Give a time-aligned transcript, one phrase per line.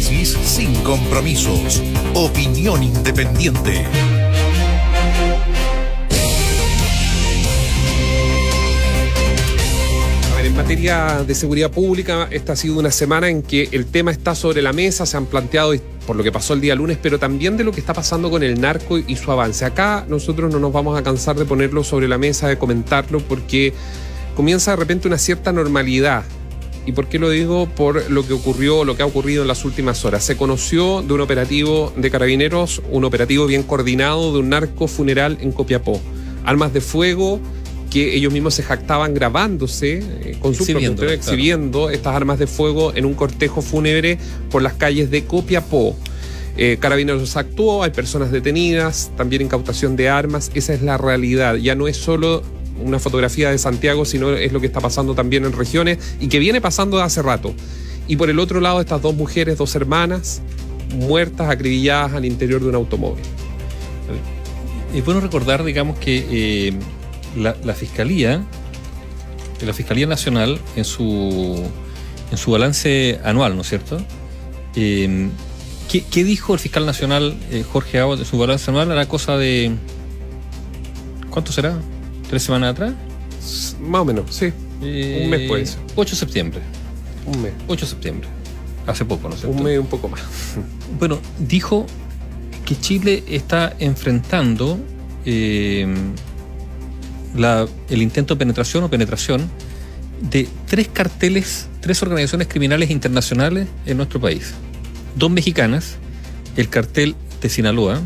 [0.00, 1.82] Sin compromisos.
[2.14, 3.84] Opinión independiente.
[10.44, 14.36] En materia de seguridad pública, esta ha sido una semana en que el tema está
[14.36, 15.72] sobre la mesa, se han planteado
[16.06, 18.44] por lo que pasó el día lunes, pero también de lo que está pasando con
[18.44, 19.64] el narco y su avance.
[19.64, 23.72] Acá nosotros no nos vamos a cansar de ponerlo sobre la mesa, de comentarlo, porque
[24.36, 26.22] comienza de repente una cierta normalidad.
[26.88, 27.68] ¿Y por qué lo digo?
[27.68, 30.24] Por lo que ocurrió, lo que ha ocurrido en las últimas horas.
[30.24, 35.36] Se conoció de un operativo de carabineros, un operativo bien coordinado de un narco funeral
[35.42, 36.00] en Copiapó.
[36.46, 37.40] Armas de fuego,
[37.90, 42.94] que ellos mismos se jactaban grabándose eh, con su exhibiendo, exhibiendo estas armas de fuego
[42.94, 44.18] en un cortejo fúnebre
[44.50, 45.94] por las calles de Copiapó.
[46.56, 51.56] Eh, Carabineros actuó, hay personas detenidas, también incautación de armas, esa es la realidad.
[51.56, 52.42] Ya no es solo
[52.82, 56.38] una fotografía de Santiago, sino es lo que está pasando también en regiones y que
[56.38, 57.54] viene pasando de hace rato.
[58.06, 60.40] Y por el otro lado, estas dos mujeres, dos hermanas,
[60.94, 63.22] muertas, acribilladas al interior de un automóvil.
[64.94, 66.72] Es bueno recordar, digamos, que eh,
[67.36, 68.42] la, Fiscalía,
[69.64, 71.62] la Fiscalía Nacional, en su,
[72.30, 74.00] en su balance anual, ¿no es cierto?
[74.74, 75.30] Em,
[75.88, 78.90] ¿qué, dijo el fiscal nacional eh, Jorge Agua en su balance anual?
[78.90, 79.72] Era cosa de.
[81.30, 81.78] ¿Cuánto será?
[82.28, 82.94] ¿Tres semanas atrás?
[83.80, 84.52] Más o menos, sí.
[84.80, 85.80] un mes puede ser.
[85.96, 86.60] 8 de septiembre.
[87.26, 87.52] Un mes.
[87.66, 88.28] 8 de septiembre.
[88.86, 89.56] Hace poco, ¿no cierto?
[89.56, 90.20] Un mes, un poco más.
[90.98, 91.86] bueno, dijo
[92.64, 94.78] que Chile está enfrentando
[95.24, 95.86] eh,
[97.34, 99.48] el intento de penetración o penetración
[100.20, 104.54] de tres carteles, tres organizaciones criminales internacionales en nuestro país.
[105.16, 105.96] Dos mexicanas,
[106.56, 108.00] el cartel de Sinaloa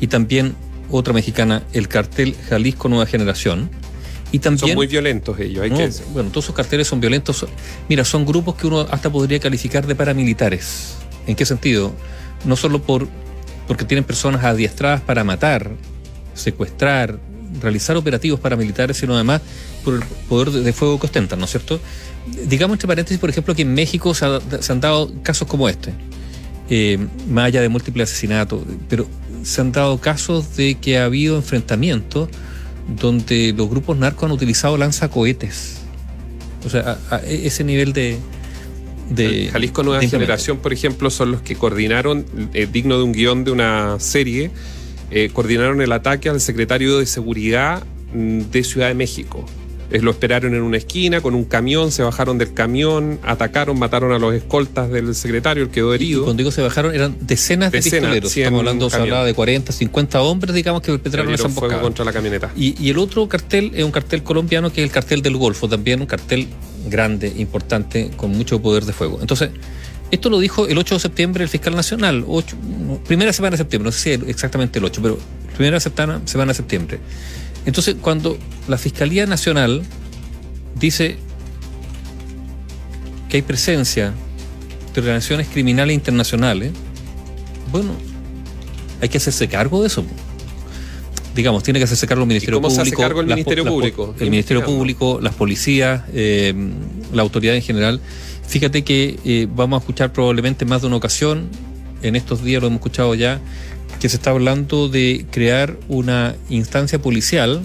[0.00, 0.54] y también
[0.90, 3.70] otra mexicana, el cartel Jalisco Nueva Generación.
[4.32, 7.46] Y también, son muy violentos ellos, hay que Bueno, todos esos carteles son violentos.
[7.88, 10.96] Mira, son grupos que uno hasta podría calificar de paramilitares.
[11.26, 11.92] ¿En qué sentido?
[12.44, 13.08] No solo por
[13.66, 15.70] porque tienen personas adiestradas para matar,
[16.34, 17.18] secuestrar,
[17.60, 19.42] realizar operativos paramilitares, sino además
[19.84, 21.80] por el poder de fuego que ostentan, ¿no es cierto?
[22.46, 25.92] Digamos entre paréntesis, por ejemplo, que en México se, han dado casos como este,
[26.68, 26.98] eh,
[27.28, 29.06] más allá de múltiples asesinatos, pero
[29.46, 32.28] se han dado casos de que ha habido enfrentamientos
[33.00, 35.82] donde los grupos narcos han utilizado lanzacohetes.
[36.64, 38.18] O sea, a, ese nivel de,
[39.08, 43.44] de Jalisco Nueva Generación, por ejemplo, son los que coordinaron, eh, digno de un guion
[43.44, 44.50] de una serie,
[45.12, 49.46] eh, coordinaron el ataque al secretario de Seguridad mm, de Ciudad de México.
[49.90, 54.12] Es, lo esperaron en una esquina con un camión, se bajaron del camión, atacaron, mataron
[54.12, 56.24] a los escoltas del secretario, el quedó herido.
[56.24, 58.36] cuando digo se bajaron, eran decenas, de pistoleros.
[58.36, 61.80] Estamos hablando, se hablaba de 40, 50 hombres, digamos, que perpetraron esa emboscada.
[61.80, 62.50] contra la camioneta.
[62.56, 65.68] Y, y, el otro cartel es un cartel colombiano que es el cartel del Golfo,
[65.68, 66.48] también un cartel
[66.88, 69.18] grande, importante, con mucho poder de fuego.
[69.20, 69.50] Entonces,
[70.10, 72.24] esto lo dijo el 8 de septiembre el fiscal nacional,
[73.06, 75.18] primera semana de septiembre, no sé si exactamente el 8, pero
[75.56, 77.00] primera semana, semana de septiembre.
[77.66, 78.38] Entonces, cuando
[78.68, 79.82] la Fiscalía Nacional
[80.78, 81.16] dice
[83.28, 84.14] que hay presencia
[84.94, 86.72] de organizaciones criminales internacionales,
[87.70, 87.90] bueno,
[89.00, 90.04] hay que hacerse cargo de eso.
[91.34, 92.84] Digamos, tiene que hacerse cargo el Ministerio cómo Público.
[92.84, 94.14] Se hace cargo el Ministerio Público?
[94.18, 96.54] El Ministerio Público, las policías, eh,
[97.12, 98.00] la autoridad en general.
[98.46, 101.48] Fíjate que eh, vamos a escuchar probablemente más de una ocasión,
[102.02, 103.40] en estos días lo hemos escuchado ya,
[104.00, 107.62] que se está hablando de crear una instancia policial,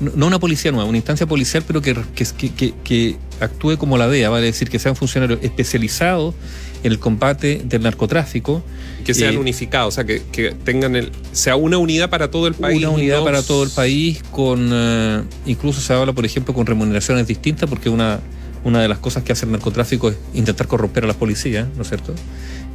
[0.00, 4.30] no una policía nueva, una instancia policial, pero que, que, que, actúe como la DEA,
[4.30, 6.34] vale decir que sean funcionarios especializados
[6.82, 8.62] en el combate del narcotráfico.
[9.04, 12.54] Que sean eh, unificados, o sea, que, tengan el, sea una unidad para todo el
[12.54, 12.78] país.
[12.78, 17.26] Una unidad para todo el país, con eh, incluso se habla, por ejemplo, con remuneraciones
[17.26, 18.20] distintas, porque una
[18.66, 21.82] una de las cosas que hace el narcotráfico es intentar corromper a las policías, ¿no
[21.82, 22.12] es cierto?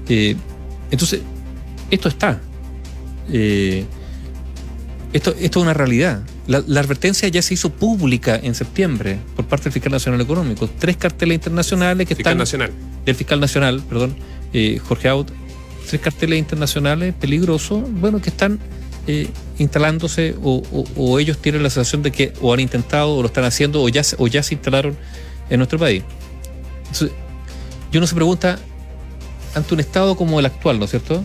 [0.07, 0.37] Eh,
[0.89, 1.19] entonces,
[1.89, 2.39] esto está.
[3.29, 3.85] Eh,
[5.13, 6.21] esto, esto es una realidad.
[6.47, 10.69] La, advertencia ya se hizo pública en septiembre por parte del Fiscal Nacional Económico.
[10.79, 12.37] Tres carteles internacionales que fiscal están.
[12.37, 12.71] Nacional.
[13.05, 14.15] Del Fiscal Nacional, perdón,
[14.53, 15.31] eh, Jorge Aut.
[15.87, 18.59] Tres carteles internacionales peligrosos, bueno, que están
[19.57, 23.81] instalándose o, ellos tienen la sensación de que o han intentado o lo están haciendo
[23.81, 24.95] o ya, o ya se instalaron
[25.49, 26.03] en nuestro país.
[27.91, 28.59] yo no se pregunta,
[29.53, 31.23] ante un Estado como el actual, ¿no es cierto?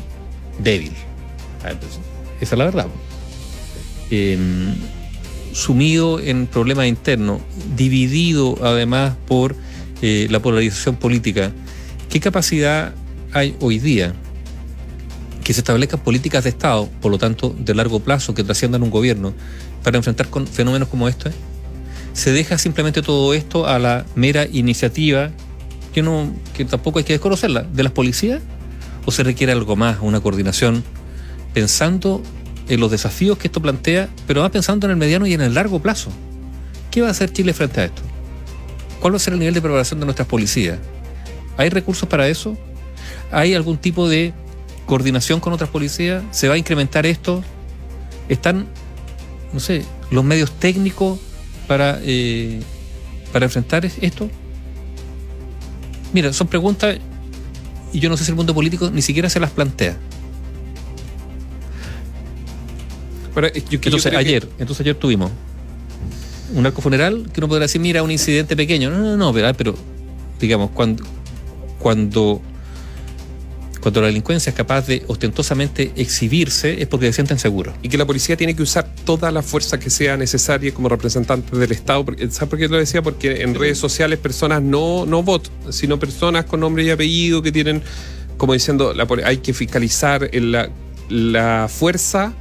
[0.58, 0.92] Débil.
[1.66, 1.72] Ah,
[2.40, 2.86] esa es la verdad.
[4.10, 4.74] Em,
[5.52, 7.40] sumido en problemas internos,
[7.76, 9.56] dividido además por
[10.02, 11.50] eh, la polarización política,
[12.08, 12.94] ¿qué capacidad
[13.32, 14.14] hay hoy día
[15.42, 18.90] que se establezcan políticas de Estado, por lo tanto de largo plazo, que trasciendan un
[18.90, 19.32] gobierno,
[19.82, 21.30] para enfrentar con fenómenos como este?
[22.16, 25.30] se deja simplemente todo esto a la mera iniciativa,
[25.92, 28.40] que, no, que tampoco hay que desconocerla, de las policías,
[29.04, 30.82] ¿O se requiere algo más, una coordinación,
[31.56, 32.22] pensando
[32.68, 35.54] en los desafíos que esto plantea, pero va pensando en el mediano y en el
[35.54, 36.10] largo plazo?
[36.90, 38.02] ¿Qué va a hacer Chile frente a esto?
[39.00, 40.78] ¿Cuál va a ser el nivel de preparación de nuestras policías?
[41.56, 42.58] ¿Hay recursos para eso?
[43.32, 44.34] ¿Hay algún tipo de
[44.84, 46.22] coordinación con otras policías?
[46.30, 47.42] ¿Se va a incrementar esto?
[48.28, 48.66] ¿Están,
[49.54, 51.18] no sé, los medios técnicos
[51.66, 52.60] para, eh,
[53.32, 54.28] para enfrentar esto?
[56.12, 56.98] Mira, son preguntas
[57.94, 59.96] y yo no sé si el mundo político ni siquiera se las plantea.
[63.36, 65.30] Pero, eh, yo, entonces, ayer, entonces ayer tuvimos
[66.54, 68.88] un arco funeral que uno podrá decir, mira, un incidente pequeño.
[68.88, 69.74] No, no, no, pero
[70.40, 71.04] digamos, cuando,
[71.78, 72.40] cuando,
[73.82, 77.74] cuando la delincuencia es capaz de ostentosamente exhibirse es porque se sienten seguros.
[77.82, 81.58] Y que la policía tiene que usar toda la fuerza que sea necesaria como representante
[81.58, 82.06] del Estado.
[82.30, 83.02] ¿Sabes por qué lo decía?
[83.02, 87.52] Porque en redes sociales personas no, no votan, sino personas con nombre y apellido que
[87.52, 87.82] tienen,
[88.38, 90.70] como diciendo, la, hay que fiscalizar la,
[91.10, 92.32] la fuerza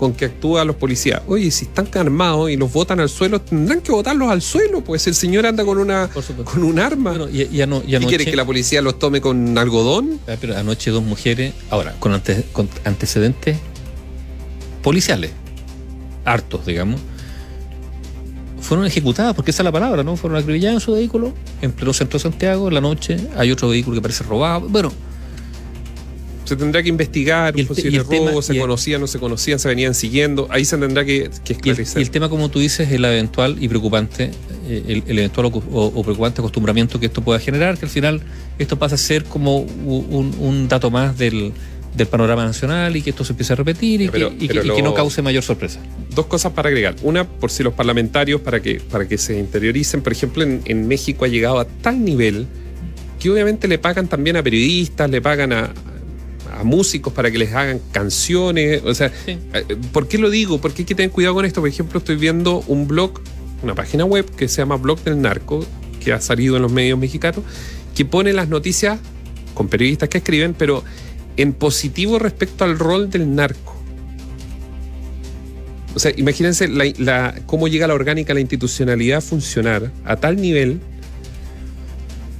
[0.00, 1.20] con que actúan los policías.
[1.26, 5.06] Oye, si están armados y los botan al suelo, tendrán que botarlos al suelo, pues
[5.06, 7.10] el señor anda con una con un arma.
[7.10, 10.18] Bueno, y, y, anoche, ¿Y quiere que la policía los tome con algodón?
[10.26, 12.18] Ah, pero anoche dos mujeres, ahora, con,
[12.52, 13.58] con antecedentes
[14.82, 15.32] policiales,
[16.24, 16.98] hartos, digamos,
[18.62, 20.16] fueron ejecutadas, porque esa es la palabra, ¿no?
[20.16, 23.18] Fueron acribilladas en su vehículo, en pleno centro de Santiago, en la noche.
[23.36, 24.66] Hay otro vehículo que parece robado.
[24.66, 24.94] Bueno,
[26.50, 30.48] se tendrá que investigar un posible robo, se conocían, no se conocían, se venían siguiendo.
[30.50, 32.00] Ahí se tendrá que, esclarecer.
[32.00, 34.32] Y el, tema, como tú dices, es el eventual y preocupante,
[34.66, 38.20] eh, el, eventual o, preocupante acostumbramiento que esto pueda generar, que al final
[38.58, 41.52] esto pasa a ser como un, dato más del,
[42.10, 45.78] panorama nacional y que esto se empiece a repetir y, que, no cause mayor sorpresa.
[46.12, 46.96] Dos cosas para agregar.
[47.02, 50.88] Una, por si los parlamentarios, para que, para que se interioricen, por ejemplo, en, en
[50.88, 52.48] México ha llegado a tal nivel
[53.20, 55.70] que obviamente le pagan también a periodistas, le pagan a,
[56.52, 58.82] a músicos para que les hagan canciones.
[58.84, 60.60] O sea, eh, ¿por qué lo digo?
[60.60, 61.60] Porque hay que tener cuidado con esto.
[61.60, 63.20] Por ejemplo, estoy viendo un blog,
[63.62, 65.64] una página web que se llama Blog del Narco,
[66.00, 67.44] que ha salido en los medios mexicanos,
[67.94, 68.98] que pone las noticias
[69.54, 70.82] con periodistas que escriben, pero
[71.36, 73.76] en positivo respecto al rol del narco.
[75.94, 80.80] O sea, imagínense la, cómo llega la orgánica, la institucionalidad a funcionar a tal nivel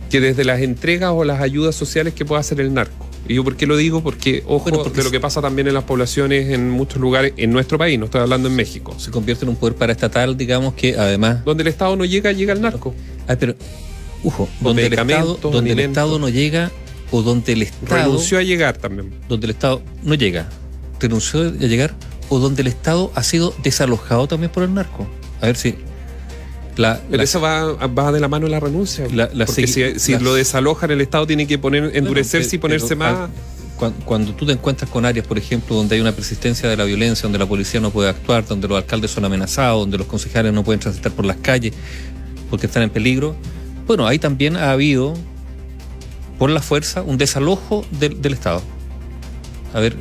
[0.09, 3.45] que desde las entregas o las ayudas sociales que pueda hacer el narco ¿Y yo
[3.45, 4.03] por qué lo digo?
[4.03, 7.79] Porque, ojo, porque lo que pasa también en las poblaciones en muchos lugares, en nuestro
[7.79, 8.95] país, no estoy hablando en México.
[8.99, 11.45] Se convierte en un poder paraestatal, digamos, que además...
[11.45, 12.95] Donde el Estado no llega, llega el narco.
[13.29, 13.55] Ah, pero,
[14.25, 16.71] ojo, donde, el Estado, donde el Estado no llega
[17.11, 18.03] o donde el Estado...
[18.05, 19.13] Renunció a llegar también.
[19.29, 20.49] Donde el Estado no llega,
[20.99, 21.95] renunció a llegar
[22.31, 25.07] o donde el Estado ha sido desalojado también por el narco.
[25.41, 25.77] A ver si
[27.11, 29.07] pero eso va, va, de la mano la renuncia.
[29.47, 33.31] porque si, lo desalojan, el Estado tiene que poner, endurecerse y ponerse más.
[34.05, 37.23] Cuando, tú te encuentras con áreas, por ejemplo, donde hay una persistencia de la violencia,
[37.23, 40.63] donde la policía no puede actuar, donde los alcaldes son amenazados, donde los concejales no
[40.63, 41.73] pueden transitar por las calles
[42.51, 43.37] porque están en peligro,
[43.87, 45.15] bueno, ahí también ha habido,
[46.39, 48.61] por la fuerza, un desalojo del, del Estado.
[49.73, 49.97] A ver,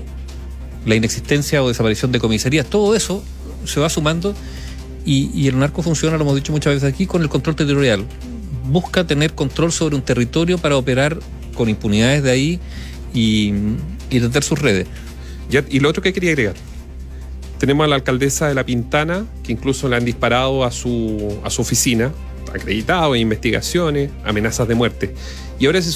[0.86, 3.24] la inexistencia o desaparición de comisarías, todo eso
[3.66, 4.34] se va sumando
[5.12, 8.06] y, el narco funciona, lo hemos dicho muchas veces aquí, con el control territorial.
[8.66, 11.18] Busca tener control sobre un territorio para operar
[11.56, 12.60] con impunidades de ahí
[13.12, 13.54] y,
[14.12, 14.88] y tener sus redes.
[15.70, 16.56] y lo otro que quería agregar.
[17.58, 22.14] Tenemos a la alcaldesa de La Pintana, que incluso le han disparado a su, oficina,
[22.54, 25.16] acreditado en investigaciones, amenazas de muerte.
[25.60, 25.92] Y ahora se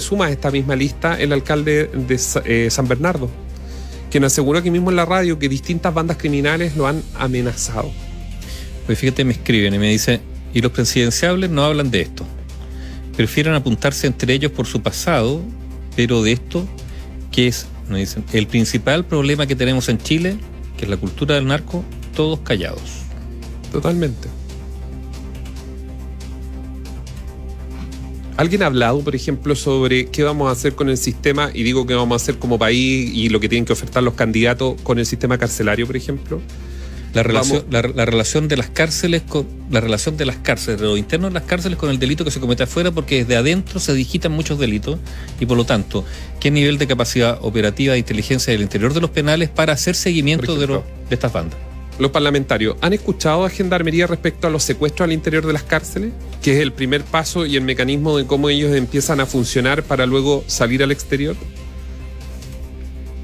[0.00, 3.30] suma a esta misma lista el alcalde de eh, San Bernardo,
[4.10, 7.90] quien aseguró aquí mismo en la radio que distintas bandas criminales lo han amenazado.
[8.90, 10.20] Pues fíjate, me escriben y me dicen,
[10.52, 12.26] y los presidenciables no hablan de esto.
[13.16, 15.42] Prefieren apuntarse entre ellos por su pasado,
[15.94, 16.68] pero de esto,
[17.30, 20.38] que es, me dicen, el principal problema que tenemos en Chile,
[20.76, 21.84] que es la cultura del narco,
[22.16, 22.82] todos callados.
[23.70, 24.26] Totalmente.
[28.38, 31.52] ¿Alguien ha hablado, por ejemplo, sobre qué vamos a hacer con el sistema?
[31.54, 34.14] Y digo que vamos a hacer como país y lo que tienen que ofertar los
[34.14, 36.40] candidatos con el sistema carcelario, por ejemplo.
[37.12, 40.96] La relación, la, relación de las cárceles con la relación de las cárceles, de lo
[40.96, 43.94] interno de las cárceles con el delito que se comete afuera, porque desde adentro se
[43.94, 44.98] digitan muchos delitos
[45.40, 46.04] y por lo tanto,
[46.38, 50.56] qué nivel de capacidad operativa e inteligencia del interior de los penales para hacer seguimiento
[50.56, 51.58] de, de estas bandas.
[51.98, 56.12] Los parlamentarios, ¿han escuchado a Gendarmería respecto a los secuestros al interior de las cárceles?
[56.42, 60.06] Que es el primer paso y el mecanismo de cómo ellos empiezan a funcionar para
[60.06, 61.34] luego salir al exterior.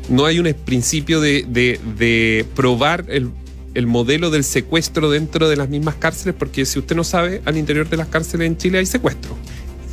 [0.08, 3.30] No hay un principio de, de probar el,
[3.76, 7.58] el modelo del secuestro dentro de las mismas cárceles, porque si usted no sabe, al
[7.58, 9.36] interior de las cárceles en Chile hay secuestro.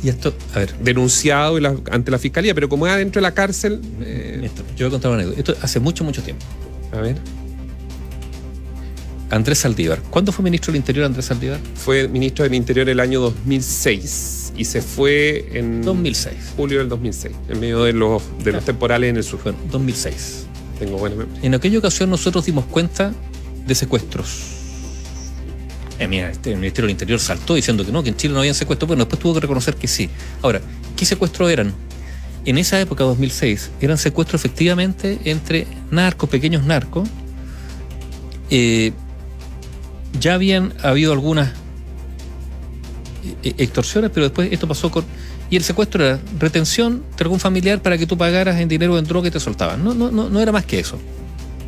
[0.02, 0.74] y esto, a ver.
[0.78, 1.58] denunciado
[1.90, 3.80] ante la fiscalía, pero como es adentro de la cárcel.
[4.00, 5.38] Eh, yo voy a contar una anécdota.
[5.38, 6.44] Esto hace mucho, mucho tiempo.
[6.92, 7.16] A ver.
[9.30, 10.00] Andrés Saldívar.
[10.10, 11.58] ¿Cuándo fue ministro del Interior Andrés Saldívar?
[11.74, 16.34] Fue ministro del Interior el año 2006 y se fue en 2006.
[16.56, 19.40] Julio del 2006, en medio de los, de los temporales en el sur.
[19.42, 20.46] Bueno, 2006.
[20.78, 21.40] Tengo buena memoria.
[21.42, 23.12] En aquella ocasión nosotros dimos cuenta
[23.66, 24.54] de secuestros.
[25.98, 28.54] Eh, este, el Ministerio del Interior saltó diciendo que no, que en Chile no había
[28.54, 28.88] secuestros.
[28.88, 30.10] Bueno, después tuvo que reconocer que sí.
[30.42, 30.60] Ahora,
[30.96, 31.72] ¿qué secuestros eran?
[32.44, 37.08] En esa época, 2006, eran secuestros efectivamente entre narcos, pequeños narcos.
[38.50, 38.92] Eh,
[40.20, 41.52] ya habían habido algunas
[43.42, 45.04] eh, extorsiones, pero después esto pasó con...
[45.48, 48.98] Y el secuestro era retención de algún familiar para que tú pagaras en dinero o
[48.98, 49.82] en droga y te soltaban.
[49.82, 50.98] No, no, no, no era más que eso.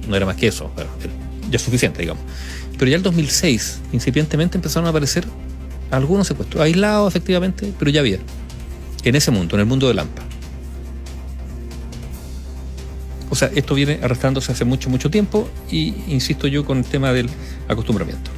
[0.09, 0.71] No era más que eso.
[1.51, 2.23] Ya es suficiente, digamos.
[2.79, 5.27] Pero ya el 2006, incipientemente, empezaron a aparecer
[5.91, 8.19] algunos secuestros, aislados efectivamente, pero ya había.
[9.05, 10.23] En ese mundo, en el mundo de Lampa.
[13.31, 17.13] O sea, esto viene arrastrándose hace mucho, mucho tiempo y insisto yo con el tema
[17.13, 17.29] del
[17.69, 18.31] acostumbramiento.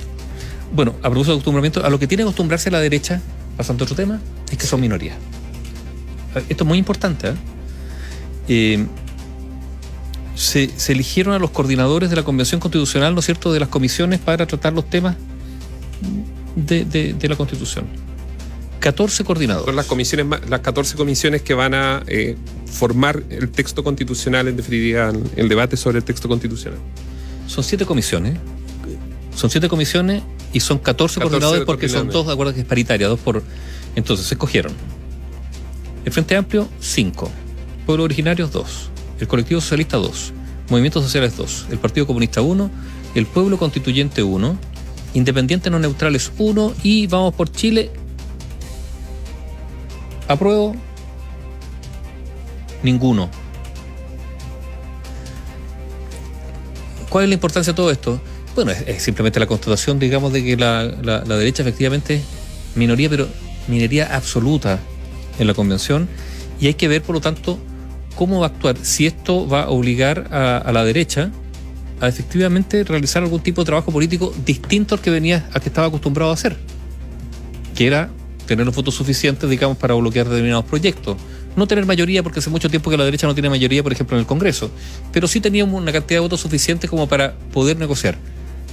[0.72, 3.20] Bueno, a propósito acostumbramiento, a lo que tiene que acostumbrarse la derecha,
[3.56, 5.16] pasando a otro tema, es que son minorías.
[6.48, 7.28] Esto es muy importante.
[7.28, 7.34] ¿eh?
[8.48, 8.86] eh
[10.38, 14.20] se, eligieron a los coordinadores de la Convención Constitucional, ¿no es cierto?, de las comisiones
[14.20, 15.16] para tratar los temas
[16.54, 17.86] de, la Constitución.
[18.78, 19.66] 14 coordinadores.
[19.66, 24.56] Son las, comisiones, las 14 comisiones que van a eh, formar el texto constitucional, en
[24.56, 26.78] definitiva, el debate sobre el texto constitucional.
[27.48, 28.38] Son siete comisiones.
[29.34, 33.08] Son siete comisiones y son 14, coordinadores porque son todos, de acuerdo que es paritaria,
[33.08, 33.42] dos por.
[33.96, 34.72] Entonces, se escogieron.
[36.04, 37.28] El Frente Amplio, cinco.
[37.86, 38.90] Pueblos originarios, dos.
[39.20, 40.32] El Colectivo Socialista, dos.
[40.68, 41.66] Movimientos Sociales, dos.
[41.70, 42.70] El Partido Comunista, uno.
[43.14, 44.58] El Pueblo Constituyente, uno.
[45.14, 46.72] Independientes no neutrales, uno.
[46.82, 47.90] Y vamos por Chile.
[50.28, 50.76] Apruebo.
[52.82, 53.30] Ninguno.
[57.08, 58.20] ¿Cuál es la importancia de todo esto?
[58.54, 62.22] Bueno, es, simplemente la constatación, digamos, de que la, derecha efectivamente es
[62.74, 63.28] minoría, pero
[63.66, 64.78] minoría absoluta
[65.38, 66.08] en la convención.
[66.60, 67.58] Y hay que ver, por lo tanto,
[68.18, 68.76] cómo va a actuar.
[68.82, 71.30] Si esto va a obligar a, la derecha
[72.00, 75.86] a efectivamente realizar algún tipo de trabajo político distinto al que venía, a que estaba
[75.86, 76.56] acostumbrado a hacer.
[77.76, 78.10] Que era
[78.46, 81.16] tener los votos suficientes, digamos, para bloquear determinados proyectos.
[81.54, 84.16] No tener mayoría, porque hace mucho tiempo que la derecha no tiene mayoría, por ejemplo,
[84.16, 84.70] en el Congreso.
[85.12, 88.18] Pero sí teníamos una cantidad de votos suficientes como para poder negociar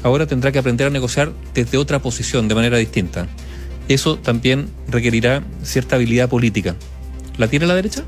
[0.06, 3.28] ahora tendrá que aprender a negociar desde otra posición, de manera distinta.
[3.88, 6.76] Eso también requerirá cierta habilidad política.
[7.38, 8.04] ¿La tiene la derecha?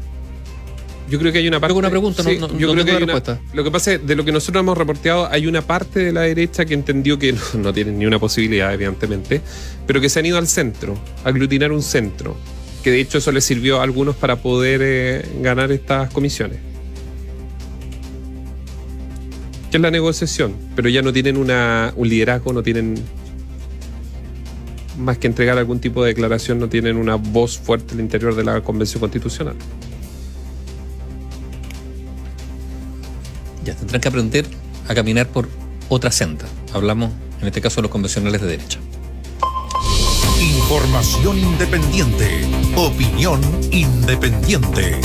[1.10, 1.74] Yo creo que hay una parte.
[1.74, 3.40] una pregunta, no, yo creo que hay respuesta.
[3.54, 6.22] lo que pasa es, de lo que nosotros hemos reporteado, hay una parte de la
[6.22, 9.42] derecha que entendió que no, tiene ni una posibilidad, evidentemente,
[9.86, 12.36] pero que se han ido al centro, a aglutinar un centro,
[12.84, 16.60] que de hecho eso les sirvió a algunos para poder eh, ganar estas comisiones
[19.70, 22.96] que es la negociación, pero ya no tienen una, un liderazgo, no tienen
[24.98, 28.44] más que entregar algún tipo de declaración, no tienen una voz fuerte el interior de
[28.44, 29.56] la Convención Constitucional.
[33.80, 34.46] Tendrán que aprender
[34.88, 35.50] a caminar por
[35.90, 36.46] otra senda.
[36.74, 38.80] Hablamos, en este caso, de los convencionales de derecha.
[40.42, 42.46] Información independiente.
[42.76, 43.42] Opinión
[43.72, 45.02] independiente.